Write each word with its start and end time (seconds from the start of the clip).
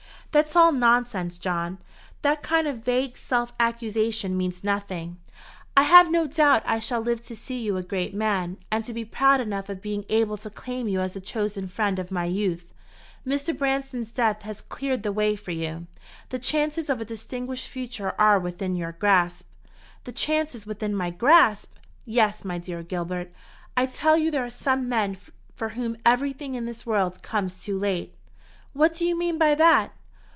"That's 0.33 0.55
all 0.55 0.71
nonsense, 0.71 1.37
John. 1.37 1.77
That 2.21 2.41
kind 2.41 2.65
of 2.65 2.85
vague 2.85 3.17
self 3.17 3.51
accusation 3.59 4.37
means 4.37 4.63
nothing. 4.63 5.17
I 5.75 5.83
have 5.83 6.09
no 6.09 6.25
doubt 6.25 6.63
I 6.65 6.79
shall 6.79 7.01
live 7.01 7.21
to 7.23 7.35
see 7.35 7.59
you 7.61 7.75
a 7.75 7.83
great 7.83 8.13
man, 8.15 8.55
and 8.71 8.85
to 8.85 8.93
be 8.93 9.03
proud 9.03 9.41
enough 9.41 9.67
of 9.67 9.81
being 9.81 10.05
able 10.07 10.37
to 10.37 10.49
claim 10.49 10.87
you 10.87 11.01
as 11.01 11.15
the 11.15 11.19
chosen 11.19 11.67
friend 11.67 11.99
of 11.99 12.11
my 12.11 12.23
youth. 12.23 12.71
Mr. 13.27 13.51
Branston's 13.57 14.09
death 14.13 14.43
has 14.43 14.61
cleared 14.61 15.03
the 15.03 15.11
way 15.11 15.35
for 15.35 15.51
you. 15.51 15.85
The 16.29 16.39
chances 16.39 16.89
of 16.89 17.01
a 17.01 17.11
distinguished 17.13 17.67
future 17.67 18.15
are 18.17 18.39
within 18.39 18.77
your 18.77 18.93
grasp." 18.93 19.45
"The 20.05 20.13
chances 20.13 20.65
within 20.65 20.95
my 20.95 21.09
grasp! 21.09 21.73
Yes. 22.05 22.45
My 22.45 22.57
dear 22.57 22.83
Gilbert, 22.83 23.33
I 23.75 23.85
tell 23.85 24.15
you 24.17 24.31
there 24.31 24.45
are 24.45 24.49
some 24.49 24.87
men 24.87 25.17
for 25.57 25.67
whom 25.71 25.97
everything 26.05 26.55
in 26.55 26.63
this 26.63 26.85
world 26.85 27.21
comes 27.21 27.61
too 27.61 27.77
late." 27.77 28.15
"What 28.71 28.93
do 28.95 29.03
you 29.05 29.17
mean 29.19 29.37
by 29.37 29.55
that?" 29.55 29.91